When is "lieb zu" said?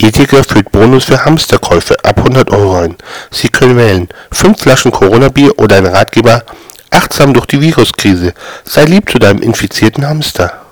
8.84-9.18